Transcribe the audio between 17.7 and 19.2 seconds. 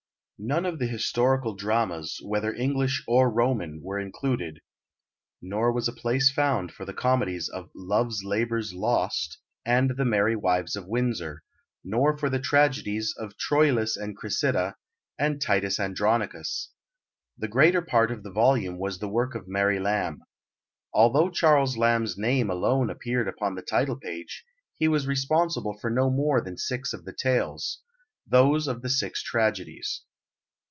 part of the volume was the